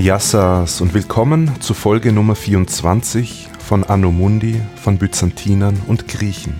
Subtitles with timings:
[0.00, 6.58] Yassas und willkommen zu Folge Nummer 24 von Anno Mundi von Byzantinern und Griechen.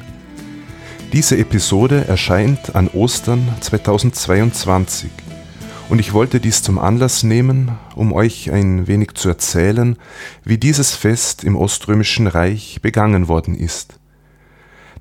[1.15, 5.11] Diese Episode erscheint an Ostern 2022
[5.89, 9.97] und ich wollte dies zum Anlass nehmen, um euch ein wenig zu erzählen,
[10.45, 13.95] wie dieses Fest im Oströmischen Reich begangen worden ist.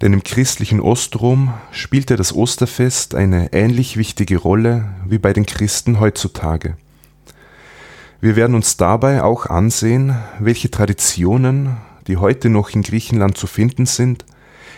[0.02, 6.00] Denn im christlichen Ostrom spielte das Osterfest eine ähnlich wichtige Rolle wie bei den Christen
[6.00, 6.78] heutzutage.
[8.22, 11.78] Wir werden uns dabei auch ansehen, welche Traditionen,
[12.08, 14.26] die heute noch in Griechenland zu finden sind,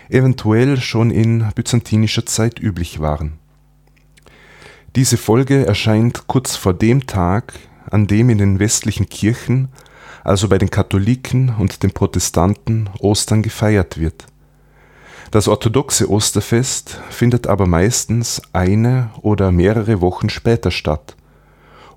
[0.10, 3.40] eventuell schon in byzantinischer Zeit üblich waren.
[4.96, 7.54] Diese Folge erscheint kurz vor dem Tag,
[7.90, 9.70] an dem in den westlichen Kirchen,
[10.24, 14.28] also bei den Katholiken und den Protestanten, Ostern gefeiert wird.
[15.32, 21.16] Das orthodoxe Osterfest findet aber meistens eine oder mehrere Wochen später statt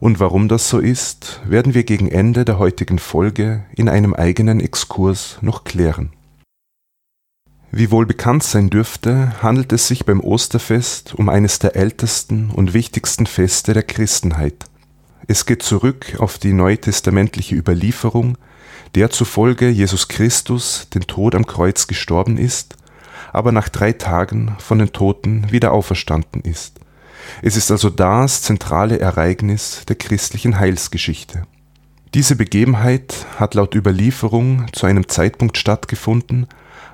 [0.05, 4.61] und warum das so ist, werden wir gegen Ende der heutigen Folge in einem eigenen
[4.61, 6.13] Exkurs noch klären.
[7.71, 12.75] Wie wohl bekannt sein dürfte, handelt es sich beim Osterfest um eines der ältesten und
[12.75, 14.67] wichtigsten Feste der Christenheit.
[15.27, 18.37] Es geht zurück auf die neutestamentliche Überlieferung,
[18.95, 22.77] der zufolge Jesus Christus den Tod am Kreuz gestorben ist,
[23.33, 26.84] aber nach drei Tagen von den Toten wieder auferstanden ist.
[27.43, 31.47] Es ist also das zentrale Ereignis der christlichen Heilsgeschichte.
[32.15, 36.47] Diese Begebenheit hat laut Überlieferung zu einem Zeitpunkt stattgefunden,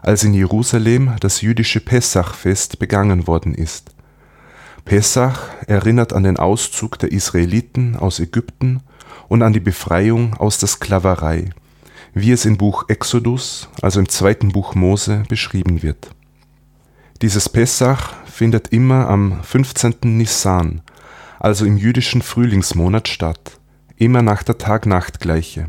[0.03, 3.93] als in Jerusalem das jüdische Pessachfest begangen worden ist.
[4.85, 8.81] Pessach erinnert an den Auszug der Israeliten aus Ägypten
[9.29, 11.51] und an die Befreiung aus der Sklaverei,
[12.15, 16.11] wie es im Buch Exodus, also im zweiten Buch Mose, beschrieben wird.
[17.23, 19.97] Dieses Pessach findet immer am 15.
[20.05, 20.81] Nissan,
[21.39, 23.61] also im jüdischen Frühlingsmonat statt,
[23.97, 25.69] immer nach der Tag-Nacht-Gleiche.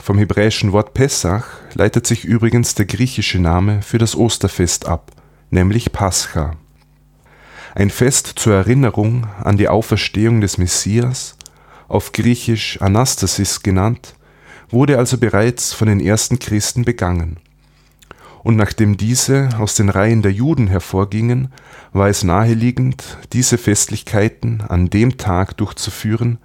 [0.00, 5.12] Vom hebräischen Wort Pessach leitet sich übrigens der griechische Name für das Osterfest ab,
[5.50, 6.56] nämlich Pascha.
[7.76, 11.36] Ein Fest zur Erinnerung an die Auferstehung des Messias,
[11.86, 14.16] auf Griechisch Anastasis genannt,
[14.70, 17.38] wurde also bereits von den ersten Christen begangen
[18.42, 21.48] und nachdem diese aus den Reihen der Juden hervorgingen,
[21.92, 26.38] war es naheliegend, diese Festlichkeiten an dem Tag durchzuführen,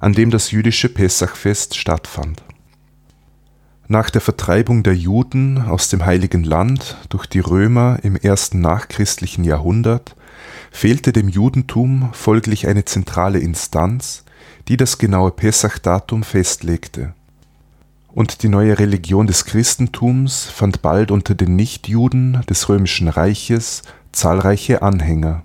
[0.00, 2.42] an dem das jüdische Pessachfest stattfand.
[3.88, 9.42] Nach der Vertreibung der Juden aus dem Heiligen Land durch die Römer im ersten nachchristlichen
[9.42, 10.14] Jahrhundert
[10.70, 14.24] fehlte dem Judentum folglich eine zentrale Instanz,
[14.68, 17.14] die das genaue Pessachdatum festlegte
[18.12, 23.82] und die neue Religion des Christentums fand bald unter den Nichtjuden des römischen Reiches
[24.12, 25.44] zahlreiche Anhänger.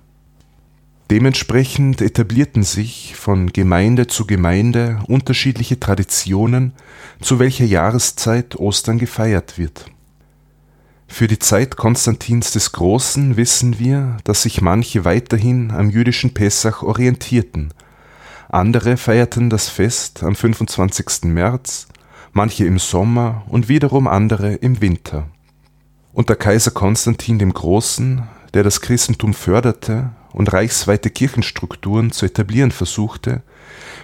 [1.12, 6.74] Dementsprechend etablierten sich von Gemeinde zu Gemeinde unterschiedliche Traditionen,
[7.22, 9.86] zu welcher Jahreszeit Ostern gefeiert wird.
[11.08, 16.82] Für die Zeit Konstantins des Großen wissen wir, dass sich manche weiterhin am jüdischen Pessach
[16.82, 17.72] orientierten,
[18.50, 21.24] andere feierten das Fest am 25.
[21.24, 21.88] März,
[22.36, 25.28] manche im Sommer und wiederum andere im Winter.
[26.12, 28.24] Unter Kaiser Konstantin dem Großen,
[28.54, 33.42] der das Christentum förderte und reichsweite Kirchenstrukturen zu etablieren versuchte,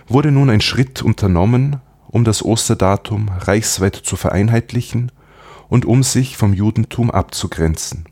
[0.08, 5.12] wurde nun ein Schritt unternommen, um das Osterdatum reichsweit zu vereinheitlichen
[5.68, 8.06] und um sich vom Judentum abzugrenzen.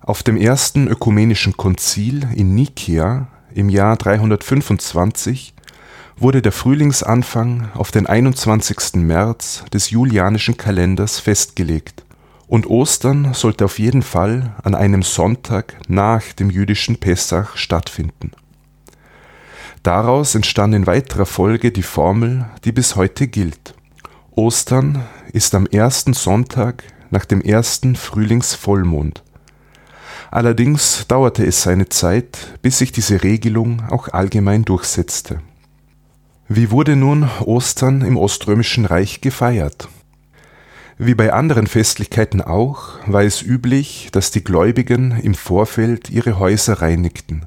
[0.00, 5.54] Auf dem ersten ökumenischen Konzil in Nikia im Jahr 325
[6.22, 8.94] wurde der Frühlingsanfang auf den 21.
[8.94, 12.04] März des julianischen Kalenders festgelegt,
[12.46, 18.32] und Ostern sollte auf jeden Fall an einem Sonntag nach dem jüdischen Pessach stattfinden.
[19.82, 23.74] Daraus entstand in weiterer Folge die Formel, die bis heute gilt.
[24.30, 25.02] Ostern
[25.32, 29.24] ist am ersten Sonntag nach dem ersten Frühlingsvollmond.
[30.30, 35.40] Allerdings dauerte es seine Zeit, bis sich diese Regelung auch allgemein durchsetzte
[36.56, 39.88] wie wurde nun Ostern im Oströmischen Reich gefeiert?
[40.98, 46.82] Wie bei anderen Festlichkeiten auch, war es üblich, dass die Gläubigen im Vorfeld ihre Häuser
[46.82, 47.46] reinigten.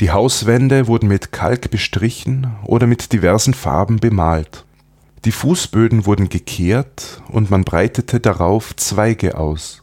[0.00, 4.64] Die Hauswände wurden mit Kalk bestrichen oder mit diversen Farben bemalt.
[5.24, 9.82] Die Fußböden wurden gekehrt und man breitete darauf Zweige aus.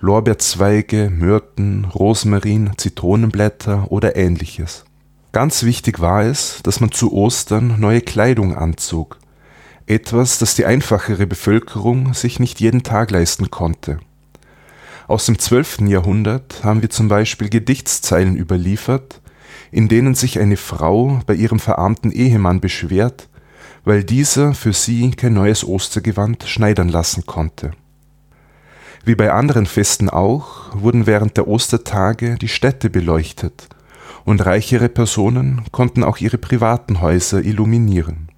[0.00, 4.84] Lorbeerzweige, Myrten, Rosmarin, Zitronenblätter oder ähnliches.
[5.32, 9.18] Ganz wichtig war es, dass man zu Ostern neue Kleidung anzog,
[9.86, 13.98] etwas, das die einfachere Bevölkerung sich nicht jeden Tag leisten konnte.
[15.08, 15.88] Aus dem 12.
[15.88, 19.22] Jahrhundert haben wir zum Beispiel Gedichtszeilen überliefert,
[19.70, 23.28] in denen sich eine Frau bei ihrem verarmten Ehemann beschwert,
[23.84, 27.70] weil dieser für sie kein neues Ostergewand schneidern lassen konnte.
[29.04, 33.68] Wie bei anderen Festen auch, wurden während der Ostertage die Städte beleuchtet,
[34.24, 38.28] und reichere Personen konnten auch ihre privaten Häuser illuminieren.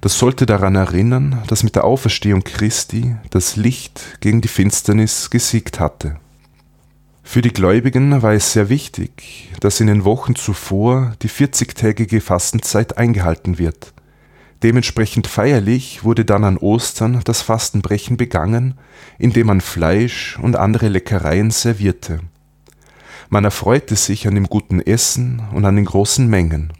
[0.00, 5.80] Das sollte daran erinnern, dass mit der Auferstehung Christi das Licht gegen die Finsternis gesiegt
[5.80, 6.18] hatte.
[7.22, 12.98] Für die Gläubigen war es sehr wichtig, dass in den Wochen zuvor die 40-tägige Fastenzeit
[12.98, 13.92] eingehalten wird.
[14.62, 18.74] Dementsprechend feierlich wurde dann an Ostern das Fastenbrechen begangen,
[19.18, 22.20] indem man Fleisch und andere Leckereien servierte.
[23.28, 26.72] Man erfreute sich an dem guten Essen und an den großen Mengen.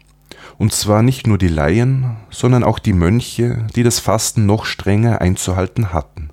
[0.57, 5.21] Und zwar nicht nur die Laien, sondern auch die Mönche, die das Fasten noch strenger
[5.21, 6.29] einzuhalten hatten.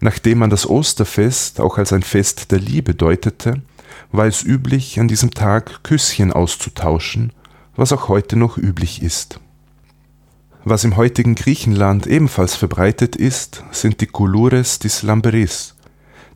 [0.00, 3.62] Nachdem man das Osterfest auch als ein Fest der Liebe deutete,
[4.12, 7.32] war es üblich, an diesem Tag Küsschen auszutauschen,
[7.76, 9.40] was auch heute noch üblich ist.
[10.64, 15.74] Was im heutigen Griechenland ebenfalls verbreitet ist, sind die Coulures dis Lamberis.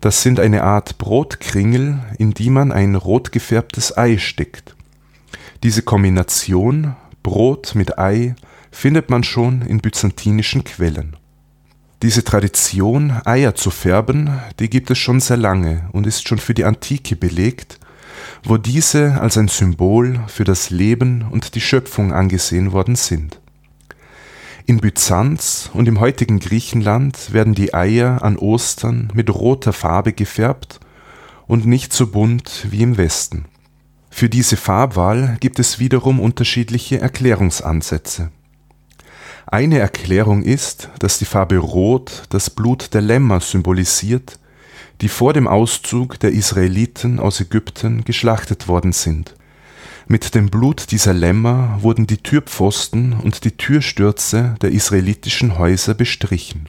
[0.02, 4.74] Das sind eine Art Brotkringel, in die man ein rot gefärbtes Ei steckt.
[5.62, 8.34] Diese Kombination Brot mit Ei
[8.72, 11.16] findet man schon in byzantinischen Quellen.
[12.02, 16.52] Diese Tradition, Eier zu färben, die gibt es schon sehr lange und ist schon für
[16.52, 17.78] die Antike belegt,
[18.42, 23.38] wo diese als ein Symbol für das Leben und die Schöpfung angesehen worden sind.
[24.64, 30.78] In Byzanz und im heutigen Griechenland werden die Eier an Ostern mit roter Farbe gefärbt
[31.48, 33.46] und nicht so bunt wie im Westen.
[34.08, 38.30] Für diese Farbwahl gibt es wiederum unterschiedliche Erklärungsansätze.
[39.46, 44.38] Eine Erklärung ist, dass die Farbe Rot das Blut der Lämmer symbolisiert,
[45.00, 49.34] die vor dem Auszug der Israeliten aus Ägypten geschlachtet worden sind.
[50.06, 56.68] Mit dem Blut dieser Lämmer wurden die Türpfosten und die Türstürze der israelitischen Häuser bestrichen.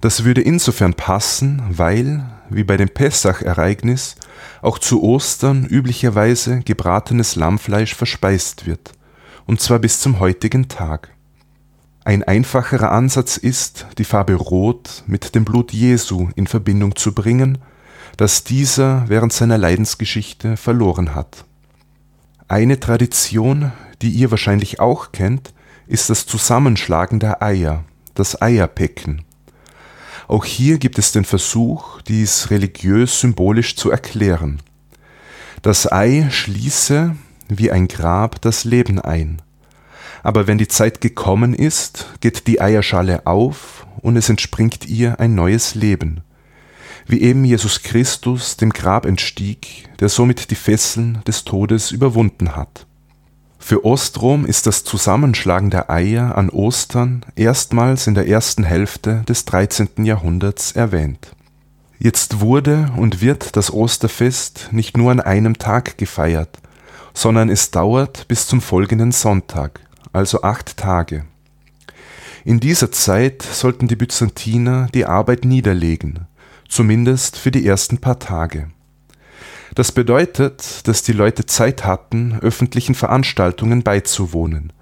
[0.00, 4.16] Das würde insofern passen, weil, wie bei dem Pessach-Ereignis,
[4.62, 8.92] auch zu Ostern üblicherweise gebratenes Lammfleisch verspeist wird,
[9.46, 11.10] und zwar bis zum heutigen Tag.
[12.04, 17.58] Ein einfacherer Ansatz ist, die Farbe Rot mit dem Blut Jesu in Verbindung zu bringen,
[18.16, 21.44] das dieser während seiner Leidensgeschichte verloren hat.
[22.48, 23.72] Eine Tradition,
[24.02, 25.52] die ihr wahrscheinlich auch kennt,
[25.86, 27.84] ist das Zusammenschlagen der Eier,
[28.14, 29.24] das Eierpecken.
[30.26, 34.60] Auch hier gibt es den Versuch, dies religiös symbolisch zu erklären.
[35.62, 37.16] Das Ei schließe
[37.48, 39.40] wie ein Grab das Leben ein
[40.22, 45.34] aber wenn die Zeit gekommen ist, geht die Eierschale auf und es entspringt ihr ein
[45.34, 46.20] neues Leben.
[47.10, 52.86] Wie eben Jesus Christus dem Grab entstieg, der somit die Fesseln des Todes überwunden hat.
[53.58, 59.46] Für Ostrom ist das Zusammenschlagen der Eier an Ostern erstmals in der ersten Hälfte des
[59.46, 60.04] 13.
[60.04, 61.34] Jahrhunderts erwähnt.
[61.98, 66.58] Jetzt wurde und wird das Osterfest nicht nur an einem Tag gefeiert,
[67.14, 69.80] sondern es dauert bis zum folgenden Sonntag,
[70.12, 71.24] also acht Tage.
[72.44, 76.27] In dieser Zeit sollten die Byzantiner die Arbeit niederlegen,
[76.68, 78.70] zumindest für die ersten paar Tage.
[79.74, 84.72] Das bedeutet, dass die Leute Zeit hatten, öffentlichen Veranstaltungen beizuwohnen.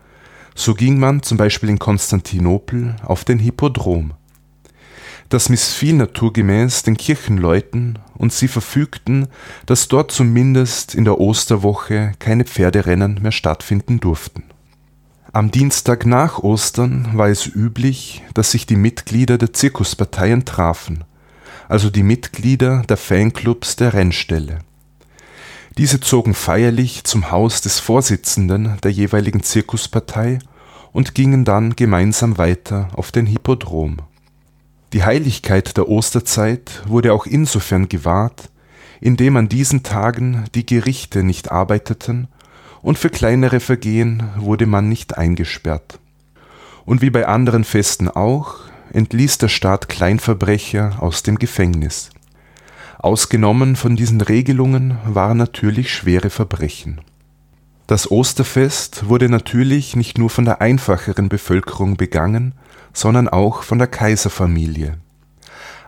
[0.54, 4.14] So ging man zum Beispiel in Konstantinopel auf den Hippodrom.
[5.28, 9.26] Das missfiel naturgemäß den Kirchenleuten und sie verfügten,
[9.66, 14.44] dass dort zumindest in der Osterwoche keine Pferderennen mehr stattfinden durften.
[15.32, 21.04] Am Dienstag nach Ostern war es üblich, dass sich die Mitglieder der Zirkusparteien trafen,
[21.68, 24.60] also die Mitglieder der Fanclubs der Rennstelle.
[25.78, 30.38] Diese zogen feierlich zum Haus des Vorsitzenden der jeweiligen Zirkuspartei
[30.92, 33.98] und gingen dann gemeinsam weiter auf den Hippodrom.
[34.94, 38.48] Die Heiligkeit der Osterzeit wurde auch insofern gewahrt,
[39.00, 42.28] indem an diesen Tagen die Gerichte nicht arbeiteten
[42.80, 45.98] und für kleinere Vergehen wurde man nicht eingesperrt.
[46.86, 48.60] Und wie bei anderen Festen auch,
[48.92, 52.10] entließ der Staat Kleinverbrecher aus dem Gefängnis.
[52.98, 57.00] Ausgenommen von diesen Regelungen waren natürlich schwere Verbrechen.
[57.86, 62.54] Das Osterfest wurde natürlich nicht nur von der einfacheren Bevölkerung begangen,
[62.92, 64.98] sondern auch von der Kaiserfamilie.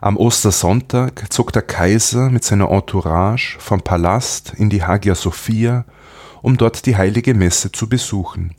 [0.01, 5.85] Am Ostersonntag zog der Kaiser mit seiner Entourage vom Palast in die Hagia Sophia
[6.43, 8.55] um dort die heilige Messe zu besuchen.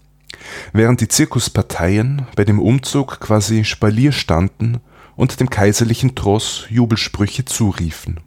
[0.73, 4.79] Während die Zirkusparteien bei dem Umzug quasi Spalier standen
[5.15, 8.21] und dem kaiserlichen Tross Jubelsprüche zuriefen.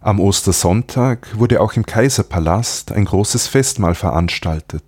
[0.00, 4.84] Am Ostersonntag wurde auch im Kaiserpalast ein großes Festmahl veranstaltet,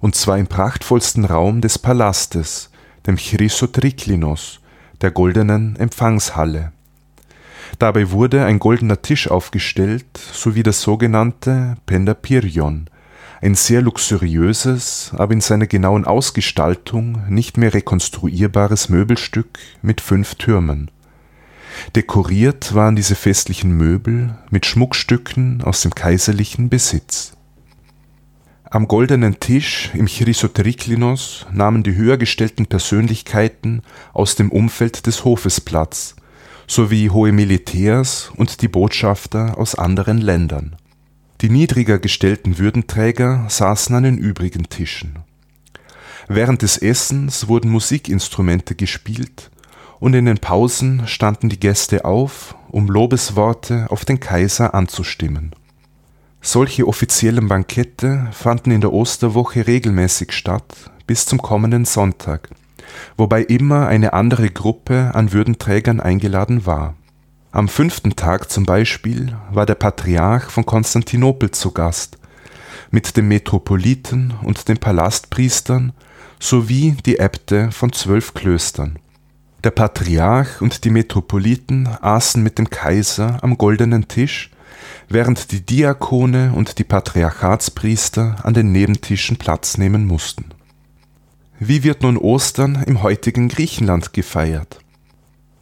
[0.00, 2.70] und zwar im prachtvollsten Raum des Palastes,
[3.06, 4.60] dem Chrysotriklinos,
[5.00, 6.72] der goldenen Empfangshalle.
[7.78, 12.88] Dabei wurde ein goldener Tisch aufgestellt sowie das sogenannte Pendapirion,
[13.40, 20.90] ein sehr luxuriöses, aber in seiner genauen Ausgestaltung nicht mehr rekonstruierbares Möbelstück mit fünf Türmen.
[21.94, 27.36] Dekoriert waren diese festlichen Möbel mit Schmuckstücken aus dem kaiserlichen Besitz.
[28.68, 35.60] Am goldenen Tisch im Chrysotriklinos nahmen die höher gestellten Persönlichkeiten aus dem Umfeld des Hofes
[35.60, 36.16] Platz,
[36.66, 40.76] sowie hohe Militärs und die Botschafter aus anderen Ländern.
[41.42, 45.18] Die niedriger gestellten Würdenträger saßen an den übrigen Tischen.
[46.28, 49.50] Während des Essens wurden Musikinstrumente gespielt
[50.00, 55.54] und in den Pausen standen die Gäste auf, um Lobesworte auf den Kaiser anzustimmen.
[56.40, 62.48] Solche offiziellen Bankette fanden in der Osterwoche regelmäßig statt bis zum kommenden Sonntag,
[63.16, 66.94] wobei immer eine andere Gruppe an Würdenträgern eingeladen war.
[67.56, 72.18] Am fünften Tag zum Beispiel war der Patriarch von Konstantinopel zu Gast,
[72.90, 75.94] mit dem Metropoliten und den Palastpriestern
[76.38, 78.98] sowie die Äbte von zwölf Klöstern.
[79.64, 84.50] Der Patriarch und die Metropoliten aßen mit dem Kaiser am goldenen Tisch
[85.08, 90.44] während die Diakone und die Patriarchatspriester an den Nebentischen Platz nehmen mussten.
[91.58, 94.80] Wie wird nun Ostern im heutigen Griechenland gefeiert?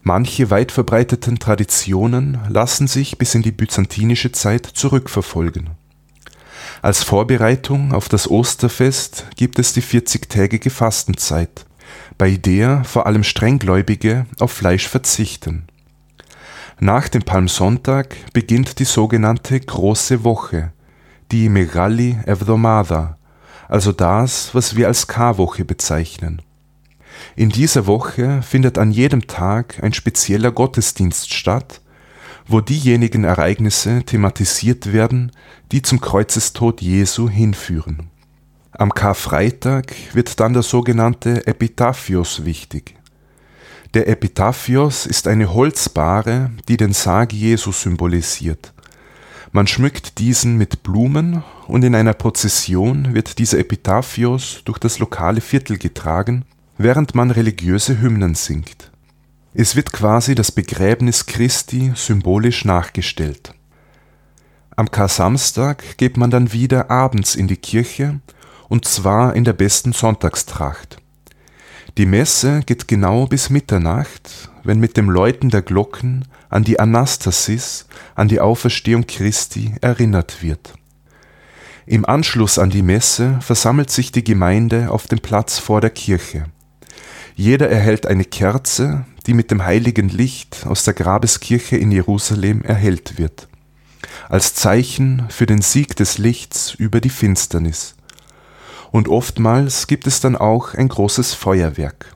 [0.06, 5.70] Manche weit verbreiteten Traditionen lassen sich bis in die byzantinische Zeit zurückverfolgen.
[6.82, 11.64] Als Vorbereitung auf das Osterfest gibt es die 40-tägige Fastenzeit,
[12.18, 15.64] bei der vor allem Strenggläubige auf Fleisch verzichten.
[16.78, 20.74] Nach dem Palmsonntag beginnt die sogenannte Große Woche,
[21.32, 23.16] die Megali Evdomada,
[23.68, 26.42] also das, was wir als Karwoche bezeichnen.
[27.36, 31.80] In dieser Woche findet an jedem Tag ein spezieller Gottesdienst statt,
[32.46, 35.32] wo diejenigen Ereignisse thematisiert werden,
[35.72, 38.10] die zum Kreuzestod Jesu hinführen.
[38.72, 42.96] Am Karfreitag wird dann der sogenannte Epitaphios wichtig.
[43.94, 48.72] Der Epitaphios ist eine Holzbahre, die den Sarg Jesu symbolisiert.
[49.52, 55.40] Man schmückt diesen mit Blumen und in einer Prozession wird dieser Epitaphios durch das lokale
[55.40, 56.44] Viertel getragen,
[56.78, 58.90] während man religiöse Hymnen singt.
[59.54, 63.54] Es wird quasi das Begräbnis Christi symbolisch nachgestellt.
[64.76, 68.20] Am Kar-Samstag geht man dann wieder abends in die Kirche
[68.68, 70.96] und zwar in der besten Sonntagstracht.
[71.96, 77.86] Die Messe geht genau bis Mitternacht, wenn mit dem Läuten der Glocken an die Anastasis,
[78.16, 80.74] an die Auferstehung Christi erinnert wird.
[81.86, 86.46] Im Anschluss an die Messe versammelt sich die Gemeinde auf dem Platz vor der Kirche.
[87.36, 93.18] Jeder erhält eine Kerze, die mit dem heiligen Licht aus der Grabeskirche in Jerusalem erhellt
[93.18, 93.48] wird,
[94.28, 97.94] als Zeichen für den Sieg des Lichts über die Finsternis
[98.94, 102.14] und oftmals gibt es dann auch ein großes Feuerwerk.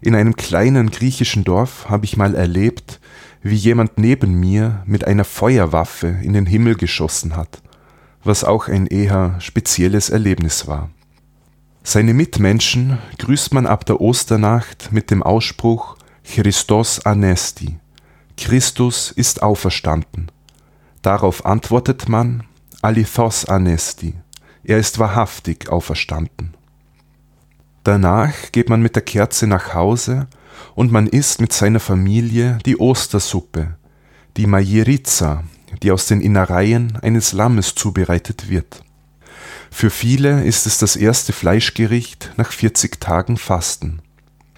[0.00, 2.98] In einem kleinen griechischen Dorf habe ich mal erlebt,
[3.44, 7.62] wie jemand neben mir mit einer Feuerwaffe in den Himmel geschossen hat,
[8.24, 10.90] was auch ein eher spezielles Erlebnis war.
[11.82, 17.78] Seine Mitmenschen grüßt man ab der Osternacht mit dem Ausspruch Christos Anesti,
[18.36, 20.30] Christus ist auferstanden.
[21.02, 22.44] Darauf antwortet man
[22.82, 24.14] Alithos Anesti,
[24.62, 26.54] er ist wahrhaftig auferstanden.
[27.84, 30.28] Danach geht man mit der Kerze nach Hause
[30.74, 33.76] und man isst mit seiner Familie die Ostersuppe,
[34.36, 35.44] die Majeriza,
[35.82, 38.82] die aus den Innereien eines Lammes zubereitet wird.
[39.70, 44.02] Für viele ist es das erste Fleischgericht nach 40 Tagen Fasten.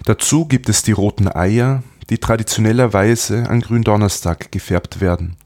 [0.05, 5.37] Dazu gibt es die roten Eier, die traditionellerweise an Gründonnerstag gefärbt werden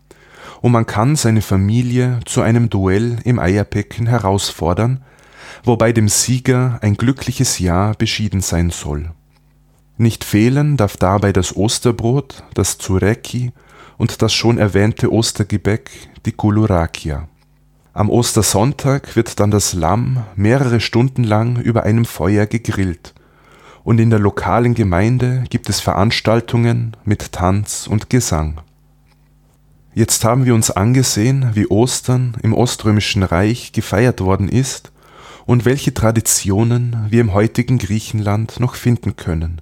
[0.61, 5.03] und man kann seine Familie zu einem Duell im Eierbecken herausfordern,
[5.63, 9.11] wobei dem Sieger ein glückliches Jahr beschieden sein soll.
[9.97, 13.51] Nicht fehlen darf dabei das Osterbrot, das Zureki
[13.97, 15.89] und das schon erwähnte Ostergebäck,
[16.25, 17.27] die Kulurakia.
[17.97, 23.15] Am Ostersonntag wird dann das Lamm mehrere Stunden lang über einem Feuer gegrillt
[23.83, 28.61] und in der lokalen Gemeinde gibt es Veranstaltungen mit Tanz und Gesang.
[29.95, 34.91] Jetzt haben wir uns angesehen, wie Ostern im Oströmischen Reich gefeiert worden ist
[35.47, 39.59] und welche Traditionen wir im heutigen Griechenland noch finden können.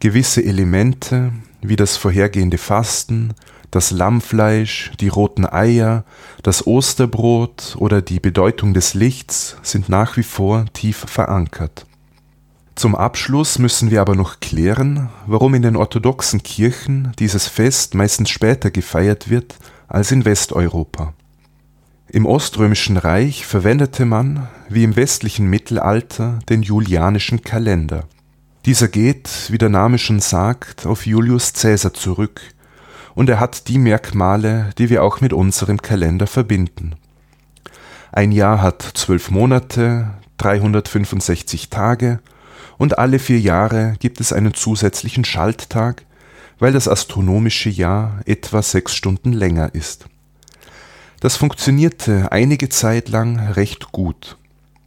[0.00, 3.34] Gewisse Elemente wie das vorhergehende Fasten,
[3.72, 6.04] das Lammfleisch, die roten Eier,
[6.42, 11.86] das Osterbrot oder die Bedeutung des Lichts sind nach wie vor tief verankert.
[12.74, 18.30] Zum Abschluss müssen wir aber noch klären, warum in den orthodoxen Kirchen dieses Fest meistens
[18.30, 19.56] später gefeiert wird
[19.88, 21.14] als in Westeuropa.
[22.08, 28.04] Im Oströmischen Reich verwendete man, wie im westlichen Mittelalter, den julianischen Kalender.
[28.66, 32.42] Dieser geht, wie der Name schon sagt, auf Julius Caesar zurück,
[33.14, 36.94] und er hat die Merkmale, die wir auch mit unserem Kalender verbinden.
[38.12, 42.20] Ein Jahr hat zwölf Monate, 365 Tage
[42.78, 46.04] und alle vier Jahre gibt es einen zusätzlichen Schalttag,
[46.58, 50.06] weil das astronomische Jahr etwa sechs Stunden länger ist.
[51.20, 54.36] Das funktionierte einige Zeit lang recht gut.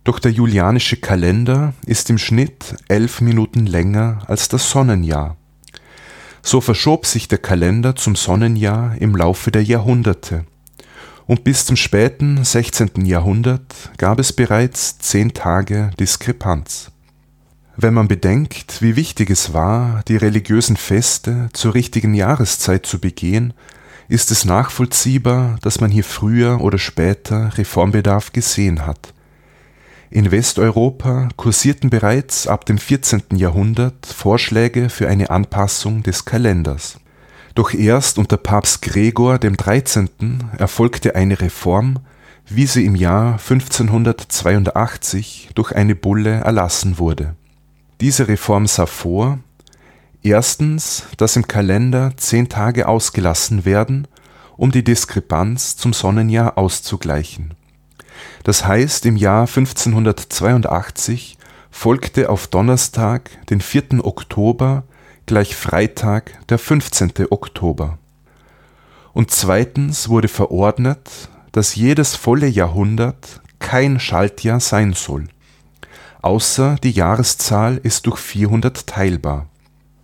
[0.04, 5.38] Doch der julianische Kalender ist im Schnitt elf Minuten länger als das Sonnenjahr.
[6.48, 10.46] So verschob sich der Kalender zum Sonnenjahr im Laufe der Jahrhunderte.
[11.26, 13.04] Und bis zum späten 16.
[13.04, 16.92] Jahrhundert gab es bereits zehn Tage Diskrepanz.
[17.78, 23.56] Wenn man bedenkt, wie wichtig es war, die religiösen Feste zur richtigen Jahreszeit zu begehen,
[24.08, 29.15] ist es nachvollziehbar, dass man hier früher oder später Reformbedarf gesehen hat.
[30.12, 33.24] In Westeuropa kursierten bereits ab dem 14.
[33.36, 37.00] Jahrhundert Vorschläge für eine Anpassung des Kalenders.
[37.56, 40.10] Doch erst unter Papst Gregor XIII.
[40.58, 41.98] erfolgte eine Reform,
[42.48, 47.34] wie sie im Jahr 1582 durch eine Bulle erlassen wurde.
[48.00, 49.40] Diese Reform sah vor,
[50.22, 54.08] erstens, dass im Kalender zehn Tage ausgelassen werden,
[54.56, 57.56] um die Diskrepanz zum Sonnenjahr auszugleichen
[58.44, 61.38] das heißt, im Jahr 1582
[61.72, 64.06] folgte auf Donnerstag, den 4.
[64.06, 64.84] Oktober,
[65.26, 67.12] gleich Freitag, der 15.
[67.30, 67.98] Oktober.
[69.14, 75.28] Und zweitens wurde verordnet, dass jedes volle Jahrhundert kein Schaltjahr sein soll,
[76.22, 79.48] außer die Jahreszahl ist durch 400 teilbar.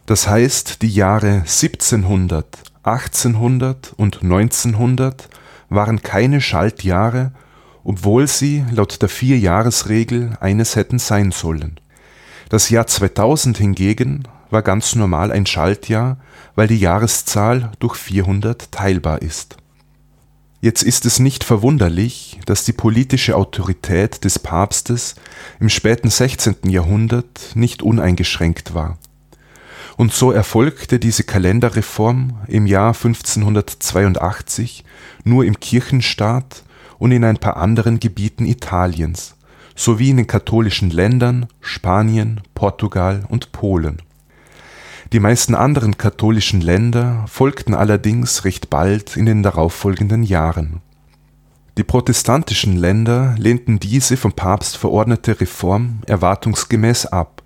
[0.05, 2.45] Das heißt, die Jahre 1700,
[2.83, 5.29] 1800 und 1900
[5.69, 7.31] waren keine Schaltjahre
[7.83, 11.79] obwohl sie laut der Vier-Jahres-Regel eines hätten sein sollen.
[12.49, 16.17] Das Jahr 2000 hingegen war ganz normal ein Schaltjahr,
[16.55, 19.57] weil die Jahreszahl durch 400 teilbar ist.
[20.59, 25.15] Jetzt ist es nicht verwunderlich, dass die politische Autorität des Papstes
[25.59, 26.69] im späten 16.
[26.69, 28.99] Jahrhundert nicht uneingeschränkt war.
[29.97, 34.83] Und so erfolgte diese Kalenderreform im Jahr 1582
[35.23, 36.63] nur im Kirchenstaat
[37.01, 39.33] und in ein paar anderen Gebieten Italiens
[39.75, 44.03] sowie in den katholischen Ländern Spanien, Portugal und Polen.
[45.11, 50.81] Die meisten anderen katholischen Länder folgten allerdings recht bald in den darauffolgenden Jahren.
[51.75, 57.41] Die protestantischen Länder lehnten diese vom Papst verordnete Reform erwartungsgemäß ab,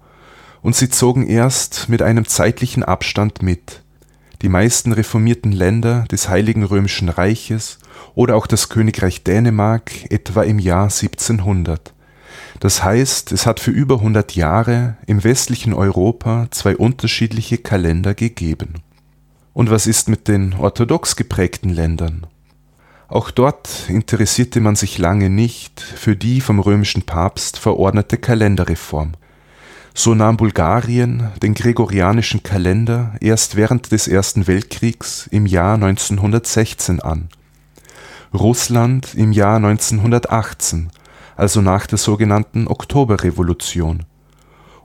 [0.64, 3.84] und sie zogen erst mit einem zeitlichen Abstand mit.
[4.42, 7.80] Die meisten reformierten Länder des Heiligen Römischen Reiches
[8.16, 11.94] oder auch das Königreich Dänemark etwa im Jahr 1700.
[12.60, 18.76] Das heißt, es hat für über 100 Jahre im westlichen Europa zwei unterschiedliche Kalender gegeben.
[19.54, 22.28] Und was ist mit den orthodox geprägten Ländern?
[23.08, 29.14] Auch dort interessierte man sich lange nicht für die vom römischen Papst verordnete Kalenderreform.
[29.94, 37.30] So nahm Bulgarien den gregorianischen Kalender erst während des Ersten Weltkriegs im Jahr 1916 an
[38.36, 40.92] Russland im Jahr 1918,
[41.36, 44.04] also nach der sogenannten Oktoberrevolution,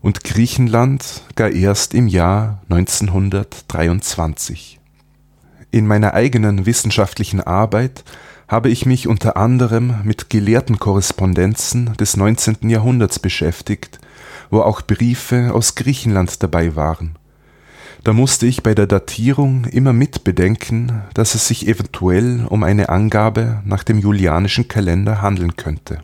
[0.00, 4.80] und Griechenland gar erst im Jahr 1923.
[5.70, 8.02] In meiner eigenen wissenschaftlichen Arbeit
[8.48, 12.70] habe ich mich unter anderem mit Gelehrtenkorrespondenzen des 19.
[12.70, 14.00] Jahrhunderts beschäftigt,
[14.50, 17.19] wo auch Briefe aus Griechenland dabei waren
[18.02, 23.60] da musste ich bei der Datierung immer mitbedenken, dass es sich eventuell um eine Angabe
[23.64, 26.02] nach dem julianischen Kalender handeln könnte.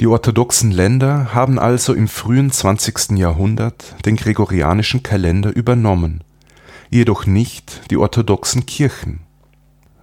[0.00, 3.12] Die orthodoxen Länder haben also im frühen 20.
[3.12, 6.22] Jahrhundert den gregorianischen Kalender übernommen,
[6.90, 9.20] jedoch nicht die orthodoxen Kirchen.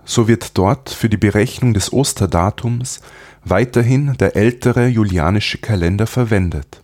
[0.06, 3.02] So wird dort für die Berechnung des Osterdatums
[3.46, 6.83] weiterhin der ältere julianische Kalender verwendet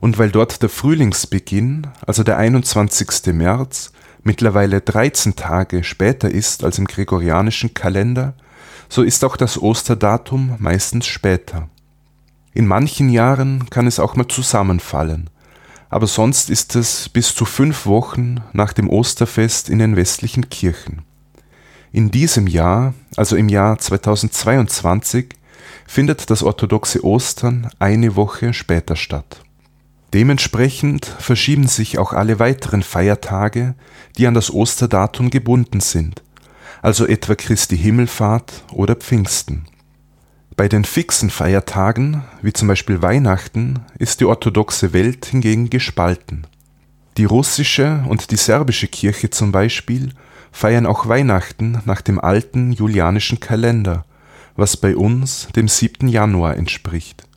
[0.00, 3.34] und weil dort der Frühlingsbeginn, also der 21.
[3.34, 8.34] März, mittlerweile 13 Tage später ist als im gregorianischen Kalender,
[8.88, 11.68] so ist auch das Osterdatum meistens später.
[12.52, 15.30] In manchen Jahren kann es auch mal zusammenfallen,
[15.88, 21.02] aber sonst ist es bis zu fünf Wochen nach dem Osterfest in den westlichen Kirchen.
[21.92, 25.34] In diesem Jahr, also im Jahr 2022,
[25.86, 29.42] findet das orthodoxe Ostern eine Woche später statt.
[30.12, 33.74] Dementsprechend verschieben sich auch alle weiteren Feiertage,
[34.18, 36.22] die an das Osterdatum gebunden sind,
[36.82, 39.66] also etwa Christi Himmelfahrt oder Pfingsten.
[40.56, 46.46] Bei den fixen Feiertagen, wie zum Beispiel Weihnachten, ist die orthodoxe Welt hingegen gespalten.
[47.16, 50.12] Die russische und die serbische Kirche zum Beispiel
[50.52, 54.04] feiern auch Weihnachten nach dem alten julianischen Kalender,
[54.56, 56.08] was bei uns dem 7.
[56.08, 57.29] Januar entspricht.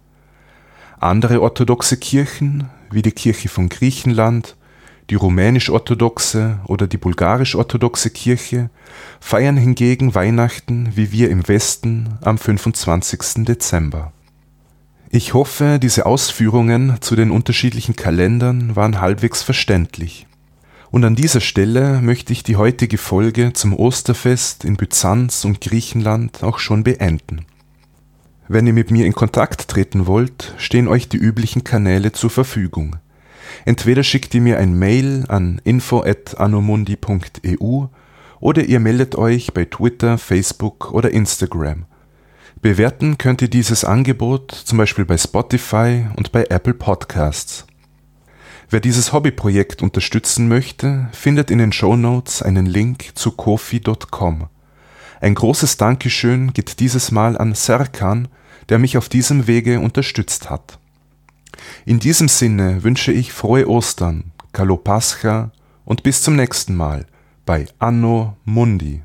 [1.03, 4.55] Andere orthodoxe Kirchen, wie die Kirche von Griechenland,
[5.09, 8.69] die rumänisch-orthodoxe oder die bulgarisch-orthodoxe Kirche,
[9.19, 13.43] feiern hingegen Weihnachten wie wir im Westen am 25.
[13.43, 14.13] Dezember.
[15.09, 20.25] Ich hoffe, diese Ausführungen zu den unterschiedlichen Kalendern waren halbwegs verständlich.
[20.89, 26.43] Und an dieser Stelle möchte ich die heutige Folge zum Osterfest in Byzanz und Griechenland
[26.43, 27.45] auch schon beenden.
[28.47, 32.97] Wenn ihr mit mir in Kontakt treten wollt, stehen euch die üblichen Kanäle zur Verfügung.
[33.65, 37.85] Entweder schickt ihr mir ein Mail an info@anomundi.eu
[38.39, 41.85] oder ihr meldet euch bei Twitter, Facebook oder Instagram.
[42.61, 47.65] Bewerten könnt ihr dieses Angebot zum Beispiel bei Spotify und bei Apple Podcasts.
[48.69, 54.47] Wer dieses Hobbyprojekt unterstützen möchte, findet in den Show Notes einen Link zu kofi.com.
[55.23, 58.27] Ein großes Dankeschön geht dieses Mal an Serkan,
[58.67, 60.79] der mich auf diesem Wege unterstützt hat.
[61.85, 65.51] In diesem Sinne wünsche ich frohe Ostern, Kalo Pascha
[65.85, 67.05] und bis zum nächsten Mal
[67.45, 69.01] bei Anno Mundi.